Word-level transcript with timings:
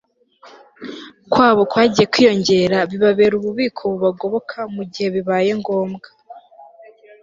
kwabo 1.31 1.61
kwagiye 1.71 2.05
kwiyongera 2.13 2.77
bibabera 2.89 3.33
ububiko 3.39 3.81
bubagoboka 3.91 4.57
mu 4.75 4.83
gihe 4.91 5.07
bibaye 5.15 5.51
ngombwa 5.59 6.07